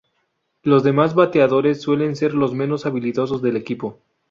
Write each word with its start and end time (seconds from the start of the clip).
Los 0.63 0.81
demás 0.83 1.13
bateadores 1.13 1.79
suelen 1.83 2.15
ser 2.15 2.33
los 2.33 2.55
menos 2.55 2.87
habilidosos 2.87 3.43
del 3.43 3.55
equipo. 3.55 3.99